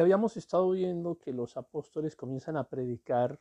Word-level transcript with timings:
Habíamos 0.00 0.36
estado 0.36 0.70
viendo 0.70 1.18
que 1.18 1.32
los 1.32 1.56
apóstoles 1.56 2.16
comienzan 2.16 2.56
a 2.56 2.68
predicar, 2.68 3.38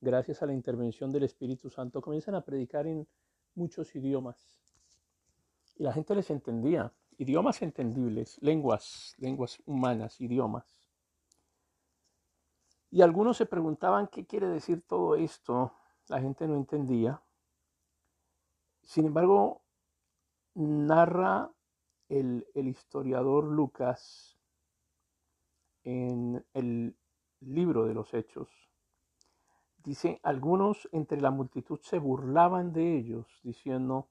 gracias 0.00 0.42
a 0.42 0.46
la 0.46 0.52
intervención 0.52 1.12
del 1.12 1.22
Espíritu 1.22 1.70
Santo, 1.70 2.00
comienzan 2.00 2.34
a 2.34 2.44
predicar 2.44 2.86
en 2.86 3.06
muchos 3.54 3.94
idiomas. 3.94 4.58
Y 5.76 5.84
la 5.84 5.92
gente 5.92 6.14
les 6.14 6.30
entendía, 6.30 6.92
idiomas 7.18 7.62
entendibles, 7.62 8.36
lenguas, 8.42 9.14
lenguas 9.18 9.62
humanas, 9.64 10.20
idiomas. 10.20 10.66
Y 12.90 13.00
algunos 13.02 13.36
se 13.36 13.46
preguntaban 13.46 14.08
qué 14.08 14.26
quiere 14.26 14.48
decir 14.48 14.82
todo 14.82 15.14
esto. 15.14 15.72
La 16.08 16.20
gente 16.20 16.46
no 16.46 16.56
entendía. 16.56 17.22
Sin 18.82 19.06
embargo, 19.06 19.62
narra 20.54 21.50
el, 22.08 22.46
el 22.54 22.68
historiador 22.68 23.44
Lucas 23.44 24.41
en 25.84 26.44
el 26.54 26.96
libro 27.40 27.86
de 27.86 27.94
los 27.94 28.12
Hechos. 28.14 28.48
Dice, 29.78 30.20
algunos 30.22 30.88
entre 30.92 31.20
la 31.20 31.30
multitud 31.30 31.80
se 31.82 31.98
burlaban 31.98 32.72
de 32.72 32.96
ellos, 32.96 33.26
diciendo, 33.42 34.10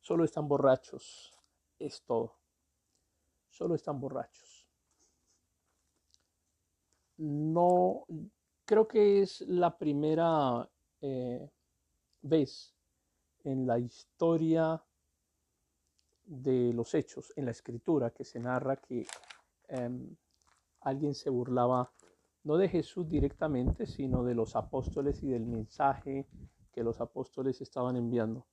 solo 0.00 0.24
están 0.24 0.48
borrachos, 0.48 1.32
es 1.78 2.02
todo, 2.02 2.36
solo 3.48 3.76
están 3.76 4.00
borrachos. 4.00 4.68
No, 7.18 8.04
creo 8.64 8.88
que 8.88 9.22
es 9.22 9.40
la 9.42 9.76
primera 9.76 10.68
eh, 11.00 11.48
vez 12.22 12.74
en 13.44 13.66
la 13.66 13.78
historia 13.78 14.82
de 16.24 16.72
los 16.72 16.94
hechos, 16.94 17.32
en 17.36 17.46
la 17.46 17.52
escritura, 17.52 18.10
que 18.10 18.24
se 18.24 18.38
narra 18.38 18.76
que 18.76 19.06
em, 19.68 20.16
alguien 20.88 21.14
se 21.14 21.30
burlaba 21.30 21.92
no 22.44 22.56
de 22.56 22.68
Jesús 22.68 23.08
directamente, 23.08 23.86
sino 23.86 24.24
de 24.24 24.34
los 24.34 24.56
apóstoles 24.56 25.22
y 25.22 25.28
del 25.28 25.44
mensaje 25.44 26.26
que 26.72 26.82
los 26.82 27.00
apóstoles 27.00 27.60
estaban 27.60 27.96
enviando. 27.96 28.46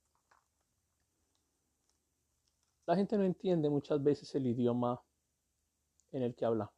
La 2.85 2.95
gente 2.95 3.17
no 3.17 3.23
entiende 3.23 3.69
muchas 3.69 4.03
veces 4.03 4.33
el 4.35 4.47
idioma 4.47 5.01
en 6.11 6.23
el 6.23 6.35
que 6.35 6.45
hablamos. 6.45 6.73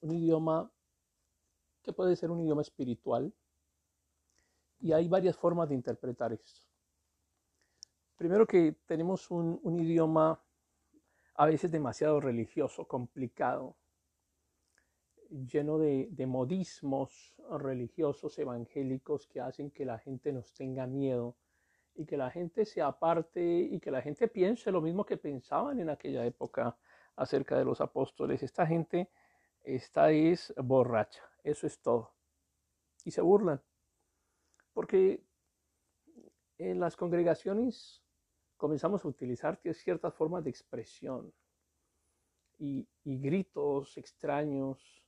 Un 0.00 0.12
idioma 0.12 0.70
que 1.82 1.92
puede 1.92 2.14
ser 2.14 2.30
un 2.30 2.40
idioma 2.40 2.62
espiritual 2.62 3.32
y 4.78 4.92
hay 4.92 5.08
varias 5.08 5.36
formas 5.36 5.68
de 5.68 5.74
interpretar 5.74 6.32
esto. 6.32 6.60
Primero 8.16 8.46
que 8.46 8.76
tenemos 8.86 9.30
un, 9.30 9.58
un 9.62 9.80
idioma 9.80 10.40
a 11.34 11.46
veces 11.46 11.70
demasiado 11.70 12.20
religioso, 12.20 12.86
complicado, 12.86 13.76
lleno 15.30 15.78
de, 15.78 16.26
modismos 16.26 17.34
religiosos 17.58 18.38
evangélicos 18.38 19.26
que 19.26 19.40
hacen 19.40 19.70
que 19.70 19.84
la 19.84 19.98
gente 19.98 20.32
nos 20.32 20.52
tenga 20.52 20.86
miedo 20.86 21.36
y 21.94 22.04
que 22.04 22.16
la 22.16 22.30
gente 22.30 22.64
se 22.64 22.82
aparte 22.82 23.42
y 23.42 23.80
que 23.80 23.90
la 23.90 24.02
gente 24.02 24.28
piense 24.28 24.70
lo 24.70 24.80
mismo 24.80 25.06
que 25.06 25.16
pensaban 25.16 25.80
en 25.80 25.90
aquella 25.90 26.24
época 26.26 26.76
acerca 27.16 27.56
de 27.56 27.64
los 27.64 27.80
apóstoles. 27.80 28.42
Esta 28.42 28.66
gente, 28.66 29.08
esta 29.62 30.10
es 30.10 30.52
borracha, 30.56 31.22
eso 31.42 31.66
es 31.66 31.80
todo. 31.80 32.12
Y 33.04 33.10
se 33.10 33.20
burlan, 33.20 33.62
porque 34.72 35.24
en 36.58 36.80
las 36.80 36.96
congregaciones 36.96 38.02
comenzamos 38.56 39.04
a 39.04 39.08
utilizar 39.08 39.60
ciertas 39.72 40.14
formas 40.14 40.44
de 40.44 40.50
expresión 40.50 41.32
y 42.58 42.88
gritos 43.04 43.98
extraños 43.98 45.05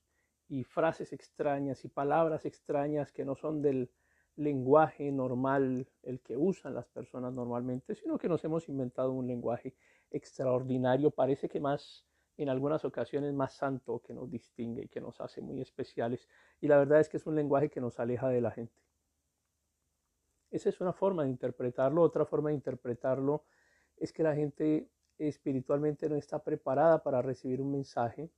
y 0.48 0.64
frases 0.64 1.12
extrañas 1.12 1.84
y 1.84 1.88
palabras 1.88 2.47
extrañas 2.47 3.12
que 3.12 3.25
no 3.25 3.36
son 3.36 3.60
del 3.62 3.91
lenguaje 4.36 5.10
normal, 5.10 5.88
el 6.03 6.20
que 6.20 6.36
usan 6.36 6.75
las 6.75 6.88
personas 6.88 7.34
normalmente, 7.34 7.94
sino 7.94 8.19
que 8.19 8.28
nos 8.28 8.44
hemos 8.44 8.69
inventado 8.69 9.12
un 9.12 9.26
lenguaje 9.26 9.75
extraordinario, 10.10 11.10
parece 11.10 11.48
que 11.48 11.60
más 11.60 12.06
en 12.37 12.48
algunas 12.48 12.84
ocasiones 12.84 13.34
más 13.34 13.54
santo 13.54 14.00
que 14.00 14.14
nos 14.14 14.31
distingue 14.31 14.84
y 14.84 14.88
que 14.88 15.00
nos 15.00 15.20
hace 15.20 15.41
muy 15.41 15.60
especiales. 15.60 16.28
Y 16.60 16.69
la 16.69 16.78
verdad 16.78 17.00
es 17.00 17.08
que 17.08 17.16
es 17.16 17.26
un 17.26 17.34
lenguaje 17.34 17.69
que 17.69 17.81
nos 17.81 17.98
aleja 17.98 18.28
de 18.28 18.41
la 18.41 18.53
gente. 18.53 18.81
Esa 20.50 20.69
es 20.69 20.81
una 20.81 20.92
forma 20.92 21.25
de 21.25 21.31
interpretarlo. 21.31 22.00
Otra 22.00 22.25
forma 22.25 22.50
de 22.50 22.54
interpretarlo 22.54 23.44
es 23.97 24.12
que 24.12 24.22
la 24.22 24.37
gente 24.37 24.88
espiritualmente 25.19 26.08
no 26.08 26.14
está 26.14 26.42
preparada 26.42 27.03
para 27.03 27.20
recibir 27.20 27.60
un 27.60 27.72
mensaje 27.72 28.31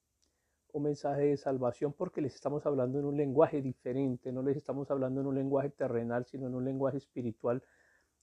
un 0.73 0.85
mensaje 0.85 1.23
de 1.23 1.37
salvación 1.37 1.93
porque 1.93 2.21
les 2.21 2.35
estamos 2.35 2.65
hablando 2.67 2.99
en 2.99 3.05
un 3.05 3.17
lenguaje 3.17 3.63
diferente, 3.63 4.33
no 4.33 4.43
les 4.43 4.57
estamos 4.57 4.91
hablando 4.91 5.21
en 5.21 5.27
un 5.27 5.35
lenguaje 5.35 5.71
terrenal, 5.71 6.27
sino 6.27 6.47
en 6.47 6.55
un 6.55 6.65
lenguaje 6.65 6.99
espiritual. 6.99 7.63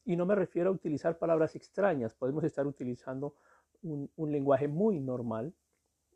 Y 0.05 0.15
no 0.15 0.25
me 0.25 0.35
refiero 0.35 0.69
a 0.69 0.73
utilizar 0.73 1.17
palabras 1.17 1.55
extrañas, 1.55 2.13
podemos 2.13 2.43
estar 2.43 2.65
utilizando 2.65 3.35
un, 3.83 4.31
lenguaje 4.31 4.67
muy 4.67 4.99
normal, 4.99 5.53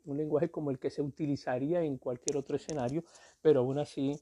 un 0.04 0.16
lenguaje 0.16 0.50
como 0.50 0.70
el 0.70 0.78
que 0.78 0.90
se 0.90 1.02
utilizaría 1.02 1.82
en 1.82 1.98
cualquier 1.98 2.36
otro 2.36 2.56
escenario, 2.56 3.04
pero 3.40 3.60
aún 3.60 3.78
así 3.78 4.20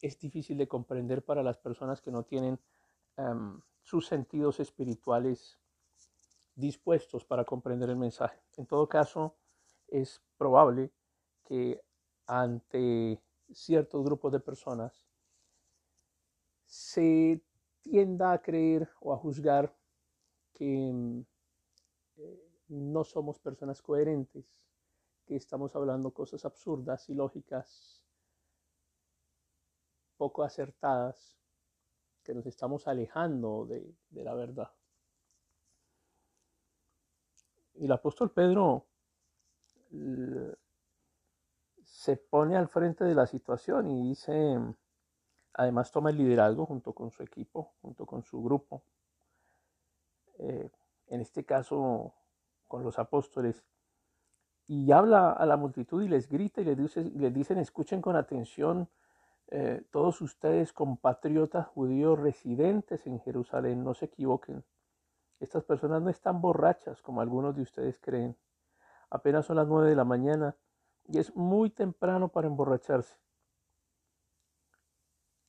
es 0.00 0.18
difícil 0.18 0.58
de 0.58 0.68
comprender 0.68 1.24
para 1.24 1.42
las 1.42 1.58
personas 1.58 2.00
que 2.00 2.10
no 2.10 2.24
tienen 2.24 2.58
em, 3.16 3.60
sus 3.82 4.06
sentidos 4.06 4.60
espirituales 4.60 5.58
dispuestos 6.54 7.24
para 7.24 7.44
comprender 7.44 7.88
el 7.90 7.96
mensaje. 7.96 8.38
En 8.56 8.66
todo 8.66 8.88
caso, 8.88 9.36
es 9.88 10.22
probable 10.36 10.90
que 11.44 11.82
ante 12.26 13.20
ciertos 13.52 14.04
grupos 14.04 14.32
de 14.32 14.40
personas 14.40 15.06
se 16.64 17.42
tienda 17.82 18.32
a 18.32 18.40
creer 18.40 18.88
o 19.00 19.12
a 19.12 19.16
juzgar 19.16 19.76
que 20.52 21.24
eh, 22.16 22.50
no 22.68 23.04
somos 23.04 23.38
personas 23.38 23.82
coherentes, 23.82 24.46
que 25.26 25.36
estamos 25.36 25.74
hablando 25.76 26.12
cosas 26.12 26.44
absurdas 26.44 27.08
y 27.08 27.14
lógicas, 27.14 28.02
poco 30.16 30.42
acertadas, 30.42 31.36
que 32.22 32.32
nos 32.32 32.46
estamos 32.46 32.86
alejando 32.86 33.66
de, 33.66 33.94
de 34.10 34.24
la 34.24 34.34
verdad. 34.34 34.72
Y 37.74 37.86
el 37.86 37.92
apóstol 37.92 38.30
Pedro 38.30 38.86
se 42.02 42.16
pone 42.16 42.56
al 42.56 42.66
frente 42.66 43.04
de 43.04 43.14
la 43.14 43.28
situación 43.28 43.88
y 43.88 44.08
dice, 44.08 44.58
además 45.54 45.92
toma 45.92 46.10
el 46.10 46.16
liderazgo 46.16 46.66
junto 46.66 46.92
con 46.94 47.12
su 47.12 47.22
equipo, 47.22 47.74
junto 47.80 48.06
con 48.06 48.24
su 48.24 48.42
grupo, 48.42 48.82
eh, 50.38 50.68
en 51.06 51.20
este 51.20 51.44
caso 51.44 52.12
con 52.66 52.82
los 52.82 52.98
apóstoles, 52.98 53.62
y 54.66 54.90
habla 54.90 55.30
a 55.30 55.46
la 55.46 55.56
multitud 55.56 56.02
y 56.02 56.08
les 56.08 56.28
grita 56.28 56.60
y 56.60 56.64
les, 56.64 56.76
dice, 56.76 57.04
les 57.04 57.32
dicen, 57.32 57.58
escuchen 57.58 58.02
con 58.02 58.16
atención 58.16 58.88
eh, 59.46 59.84
todos 59.92 60.20
ustedes 60.22 60.72
compatriotas 60.72 61.68
judíos 61.68 62.18
residentes 62.18 63.06
en 63.06 63.20
Jerusalén, 63.20 63.84
no 63.84 63.94
se 63.94 64.06
equivoquen. 64.06 64.64
Estas 65.38 65.62
personas 65.62 66.02
no 66.02 66.10
están 66.10 66.40
borrachas 66.40 67.00
como 67.00 67.20
algunos 67.20 67.54
de 67.54 67.62
ustedes 67.62 68.00
creen. 68.00 68.36
Apenas 69.08 69.46
son 69.46 69.54
las 69.54 69.68
nueve 69.68 69.88
de 69.88 69.94
la 69.94 70.04
mañana 70.04 70.56
y 71.06 71.18
es 71.18 71.34
muy 71.34 71.70
temprano 71.70 72.28
para 72.28 72.46
emborracharse. 72.46 73.16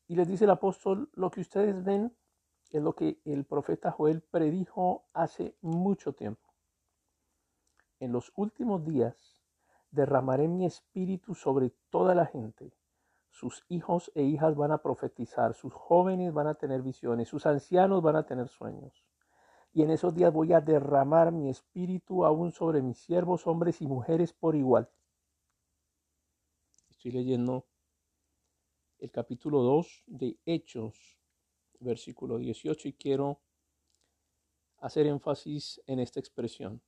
Y 0.08 0.16
les 0.16 0.28
dice 0.28 0.44
el 0.46 0.52
apóstol, 0.52 1.10
lo 1.14 1.32
que 1.32 1.42
ustedes 1.42 1.84
ven 1.84 2.16
es 2.70 2.82
lo 2.82 2.94
que 2.94 3.22
el 3.26 3.46
profeta 3.46 3.92
Joel 3.92 4.22
predijo 4.22 5.06
hace 5.14 5.56
mucho 5.62 6.14
tiempo. 6.14 6.54
En 8.00 8.12
los 8.12 8.32
últimos 8.36 8.84
días 8.84 9.44
derramaré 9.92 10.48
mi 10.48 10.66
espíritu 10.66 11.36
sobre 11.36 11.72
toda 11.90 12.16
la 12.16 12.26
gente. 12.26 12.74
Sus 13.30 13.64
hijos 13.70 14.12
e 14.16 14.24
hijas 14.24 14.56
van 14.56 14.72
a 14.72 14.80
profetizar, 14.80 15.54
sus 15.54 15.74
jóvenes 15.74 16.34
van 16.34 16.48
a 16.48 16.56
tener 16.56 16.82
visiones, 16.82 17.30
sus 17.30 17.46
ancianos 17.46 18.02
van 18.02 18.16
a 18.16 18.26
tener 18.26 18.50
sueños. 18.50 19.06
Y 19.72 19.82
en 19.82 19.90
esos 19.90 20.14
días 20.14 20.32
voy 20.32 20.54
a 20.54 20.62
derramar 20.62 21.32
mi 21.32 21.50
espíritu 21.50 22.26
aún 22.26 22.52
sobre 22.52 22.82
mis 22.82 23.00
siervos, 23.00 23.48
hombres 23.48 23.82
y 23.82 23.88
mujeres 23.88 24.34
por 24.34 24.56
igual 24.56 24.90
Estoy 27.04 27.20
leyendo 27.20 27.68
el 29.00 29.12
capítulo 29.12 29.62
2 29.62 30.06
de 30.08 30.40
Hechos, 30.46 31.20
versículo 31.82 32.38
18, 32.38 32.88
y 32.88 32.94
quiero 32.94 33.42
hacer 34.78 35.08
énfasis 35.08 35.82
en 35.86 36.00
esta 36.00 36.22
expresión. 36.22 36.82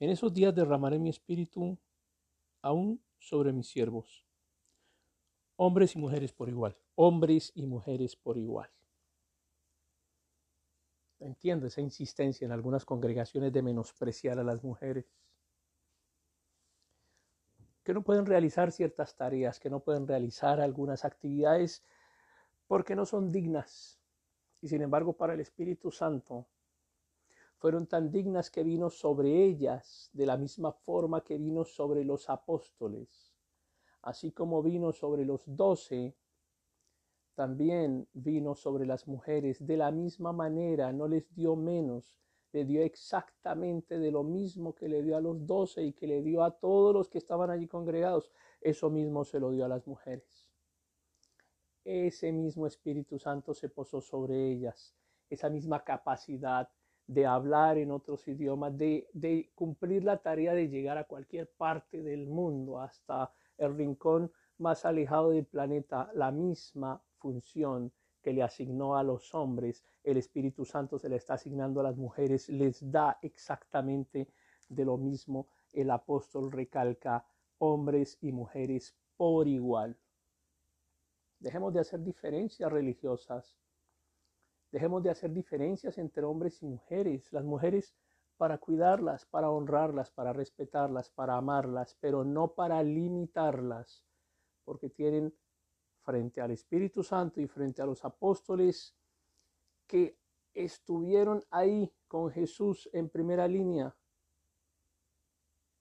En 0.00 0.10
esos 0.10 0.34
días 0.34 0.52
derramaré 0.56 0.98
mi 0.98 1.08
espíritu 1.08 1.78
aún 2.62 3.00
sobre 3.16 3.52
mis 3.52 3.68
siervos, 3.68 4.26
hombres 5.54 5.94
y 5.94 6.00
mujeres 6.00 6.32
por 6.32 6.48
igual, 6.48 6.76
hombres 6.96 7.52
y 7.54 7.64
mujeres 7.68 8.16
por 8.16 8.38
igual. 8.38 8.72
Entiendo 11.20 11.68
esa 11.68 11.80
insistencia 11.80 12.44
en 12.44 12.50
algunas 12.50 12.84
congregaciones 12.84 13.52
de 13.52 13.62
menospreciar 13.62 14.40
a 14.40 14.42
las 14.42 14.64
mujeres 14.64 15.06
que 17.88 17.94
no 17.94 18.02
pueden 18.02 18.26
realizar 18.26 18.70
ciertas 18.70 19.16
tareas, 19.16 19.58
que 19.58 19.70
no 19.70 19.80
pueden 19.80 20.06
realizar 20.06 20.60
algunas 20.60 21.06
actividades 21.06 21.82
porque 22.66 22.94
no 22.94 23.06
son 23.06 23.32
dignas. 23.32 23.98
Y 24.60 24.68
sin 24.68 24.82
embargo, 24.82 25.14
para 25.14 25.32
el 25.32 25.40
Espíritu 25.40 25.90
Santo, 25.90 26.48
fueron 27.56 27.86
tan 27.86 28.10
dignas 28.10 28.50
que 28.50 28.62
vino 28.62 28.90
sobre 28.90 29.42
ellas 29.42 30.10
de 30.12 30.26
la 30.26 30.36
misma 30.36 30.70
forma 30.70 31.24
que 31.24 31.38
vino 31.38 31.64
sobre 31.64 32.04
los 32.04 32.28
apóstoles. 32.28 33.34
Así 34.02 34.32
como 34.32 34.62
vino 34.62 34.92
sobre 34.92 35.24
los 35.24 35.44
doce, 35.46 36.14
también 37.34 38.06
vino 38.12 38.54
sobre 38.54 38.84
las 38.84 39.08
mujeres 39.08 39.66
de 39.66 39.78
la 39.78 39.90
misma 39.92 40.34
manera, 40.34 40.92
no 40.92 41.08
les 41.08 41.34
dio 41.34 41.56
menos, 41.56 42.18
le 42.52 42.64
dio 42.64 42.82
exactamente 42.82 43.98
de 43.98 44.10
lo 44.10 44.22
mismo 44.22 44.74
que 44.74 44.88
le 44.88 45.02
dio 45.02 45.16
a 45.16 45.20
los 45.20 45.46
doce 45.46 45.82
y 45.82 45.92
que 45.92 46.06
le 46.06 46.22
dio 46.22 46.42
a 46.42 46.50
todos 46.58 46.94
los 46.94 47.08
que 47.08 47.18
estaban 47.18 47.50
allí 47.50 47.66
congregados, 47.66 48.30
eso 48.60 48.90
mismo 48.90 49.24
se 49.24 49.40
lo 49.40 49.50
dio 49.50 49.64
a 49.64 49.68
las 49.68 49.86
mujeres. 49.86 50.48
Ese 51.84 52.32
mismo 52.32 52.66
Espíritu 52.66 53.18
Santo 53.18 53.54
se 53.54 53.68
posó 53.68 54.00
sobre 54.00 54.50
ellas, 54.50 54.94
esa 55.30 55.48
misma 55.48 55.84
capacidad 55.84 56.68
de 57.06 57.24
hablar 57.24 57.78
en 57.78 57.90
otros 57.90 58.28
idiomas, 58.28 58.76
de, 58.76 59.08
de 59.12 59.50
cumplir 59.54 60.04
la 60.04 60.18
tarea 60.18 60.52
de 60.54 60.68
llegar 60.68 60.98
a 60.98 61.04
cualquier 61.04 61.50
parte 61.50 62.02
del 62.02 62.26
mundo, 62.26 62.80
hasta 62.80 63.32
el 63.56 63.74
rincón 63.74 64.30
más 64.58 64.84
alejado 64.84 65.30
del 65.30 65.46
planeta, 65.46 66.10
la 66.14 66.30
misma 66.30 67.02
función 67.18 67.92
que 68.28 68.34
le 68.34 68.42
asignó 68.42 68.94
a 68.94 69.02
los 69.02 69.34
hombres, 69.34 69.82
el 70.04 70.18
Espíritu 70.18 70.66
Santo 70.66 70.98
se 70.98 71.08
le 71.08 71.16
está 71.16 71.32
asignando 71.32 71.80
a 71.80 71.84
las 71.84 71.96
mujeres, 71.96 72.50
les 72.50 72.90
da 72.90 73.18
exactamente 73.22 74.28
de 74.68 74.84
lo 74.84 74.98
mismo. 74.98 75.48
El 75.72 75.90
apóstol 75.90 76.52
recalca 76.52 77.24
hombres 77.56 78.18
y 78.20 78.30
mujeres 78.32 78.94
por 79.16 79.48
igual. 79.48 79.96
Dejemos 81.38 81.72
de 81.72 81.80
hacer 81.80 82.02
diferencias 82.02 82.70
religiosas. 82.70 83.56
Dejemos 84.70 85.02
de 85.02 85.08
hacer 85.08 85.32
diferencias 85.32 85.96
entre 85.96 86.22
hombres 86.24 86.62
y 86.62 86.66
mujeres. 86.66 87.32
Las 87.32 87.44
mujeres 87.44 87.94
para 88.36 88.58
cuidarlas, 88.58 89.24
para 89.24 89.48
honrarlas, 89.48 90.10
para 90.10 90.34
respetarlas, 90.34 91.08
para 91.08 91.38
amarlas, 91.38 91.96
pero 91.98 92.24
no 92.24 92.48
para 92.48 92.82
limitarlas, 92.82 94.04
porque 94.66 94.90
tienen 94.90 95.34
frente 96.08 96.40
al 96.40 96.52
Espíritu 96.52 97.02
Santo 97.02 97.38
y 97.38 97.46
frente 97.46 97.82
a 97.82 97.84
los 97.84 98.02
apóstoles 98.02 98.96
que 99.86 100.16
estuvieron 100.54 101.44
ahí 101.50 101.92
con 102.06 102.30
Jesús 102.30 102.88
en 102.94 103.10
primera 103.10 103.46
línea, 103.46 103.94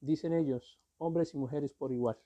dicen 0.02 0.34
ellos, 0.34 0.82
hombres 0.98 1.34
y 1.34 1.38
mujeres 1.38 1.74
por 1.74 1.94
igual. 1.94 2.20